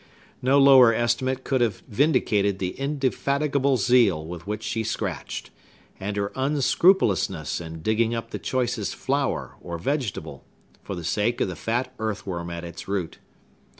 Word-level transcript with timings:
No 0.41 0.57
lower 0.57 0.91
estimate 0.95 1.43
could 1.43 1.61
have 1.61 1.81
vindicated 1.87 2.57
the 2.57 2.71
indefatigable 2.71 3.77
zeal 3.77 4.25
with 4.25 4.47
which 4.47 4.63
she 4.63 4.83
scratched, 4.83 5.51
and 5.99 6.15
her 6.17 6.31
unscrupulousness 6.35 7.61
in 7.61 7.83
digging 7.83 8.15
up 8.15 8.31
the 8.31 8.39
choicest 8.39 8.95
flower 8.95 9.57
or 9.61 9.77
vegetable, 9.77 10.43
for 10.81 10.95
the 10.95 11.03
sake 11.03 11.39
of 11.39 11.49
the 11.49 11.55
fat 11.55 11.93
earthworm 11.99 12.49
at 12.49 12.63
its 12.65 12.87
root. 12.87 13.19